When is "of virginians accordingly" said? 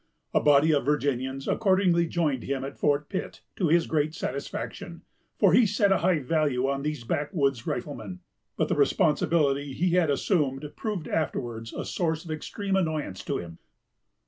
0.73-2.07